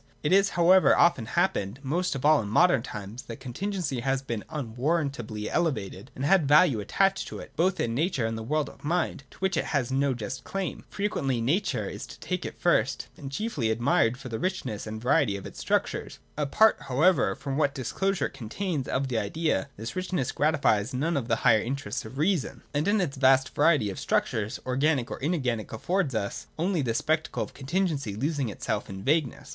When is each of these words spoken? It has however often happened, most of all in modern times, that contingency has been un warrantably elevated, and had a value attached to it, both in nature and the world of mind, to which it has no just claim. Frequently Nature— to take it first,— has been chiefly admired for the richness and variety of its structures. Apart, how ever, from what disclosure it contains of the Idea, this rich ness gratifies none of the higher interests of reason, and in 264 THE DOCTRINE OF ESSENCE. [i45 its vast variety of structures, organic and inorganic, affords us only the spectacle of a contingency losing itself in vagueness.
It 0.23 0.31
has 0.31 0.49
however 0.57 0.97
often 0.97 1.27
happened, 1.27 1.79
most 1.83 2.15
of 2.15 2.25
all 2.25 2.41
in 2.41 2.49
modern 2.49 2.81
times, 2.81 3.21
that 3.27 3.39
contingency 3.39 3.99
has 3.99 4.23
been 4.23 4.43
un 4.49 4.73
warrantably 4.75 5.47
elevated, 5.47 6.09
and 6.15 6.25
had 6.25 6.41
a 6.41 6.45
value 6.47 6.79
attached 6.79 7.27
to 7.27 7.37
it, 7.37 7.51
both 7.55 7.79
in 7.79 7.93
nature 7.93 8.25
and 8.25 8.35
the 8.35 8.41
world 8.41 8.67
of 8.67 8.83
mind, 8.83 9.25
to 9.29 9.37
which 9.37 9.55
it 9.55 9.65
has 9.65 9.91
no 9.91 10.15
just 10.15 10.43
claim. 10.43 10.85
Frequently 10.89 11.39
Nature— 11.39 11.87
to 11.99 12.19
take 12.19 12.45
it 12.47 12.57
first,— 12.57 13.03
has 13.11 13.21
been 13.21 13.29
chiefly 13.29 13.69
admired 13.69 14.17
for 14.17 14.27
the 14.27 14.39
richness 14.39 14.87
and 14.87 14.99
variety 15.03 15.37
of 15.37 15.45
its 15.45 15.59
structures. 15.59 16.17
Apart, 16.35 16.77
how 16.87 17.03
ever, 17.03 17.35
from 17.35 17.55
what 17.55 17.75
disclosure 17.75 18.25
it 18.25 18.33
contains 18.33 18.87
of 18.87 19.07
the 19.07 19.19
Idea, 19.19 19.69
this 19.77 19.95
rich 19.95 20.11
ness 20.11 20.31
gratifies 20.31 20.95
none 20.95 21.15
of 21.15 21.27
the 21.27 21.35
higher 21.45 21.61
interests 21.61 22.05
of 22.05 22.17
reason, 22.17 22.63
and 22.73 22.87
in 22.87 22.95
264 22.95 22.97
THE 22.97 23.05
DOCTRINE 23.05 23.05
OF 23.05 23.05
ESSENCE. 23.05 23.05
[i45 23.05 23.07
its 23.07 23.21
vast 23.21 23.55
variety 23.55 23.89
of 23.91 23.99
structures, 24.55 24.59
organic 24.65 25.11
and 25.11 25.21
inorganic, 25.21 25.71
affords 25.71 26.15
us 26.15 26.47
only 26.57 26.81
the 26.81 26.95
spectacle 26.95 27.43
of 27.43 27.51
a 27.51 27.53
contingency 27.53 28.15
losing 28.15 28.49
itself 28.49 28.89
in 28.89 29.03
vagueness. 29.03 29.49